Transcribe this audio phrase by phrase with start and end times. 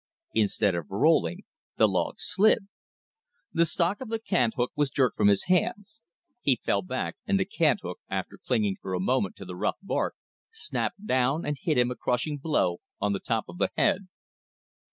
[0.33, 1.43] Instead of rolling,
[1.77, 2.67] the log slid.
[3.53, 6.01] The stock of the cant hook was jerked from his hands.
[6.41, 9.77] He fell back, and the cant hook, after clinging for a moment to the rough
[9.83, 10.15] bark,
[10.51, 14.07] snapped down and hit him a crushing blow on the top of the head.